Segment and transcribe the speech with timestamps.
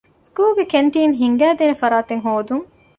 [0.27, 2.65] ސްކޫލުގެ ކެންޓީން ހިންގައިދޭނެ ފަރާތެއް ހޯދުން.